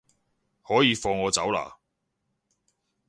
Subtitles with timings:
[0.63, 1.75] 可以放我走喇